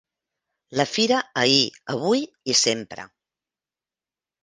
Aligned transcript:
La 0.81 0.85
fira 0.91 1.19
ahir, 1.43 1.69
avui 1.97 2.25
i 2.55 2.59
sempre. 2.65 3.09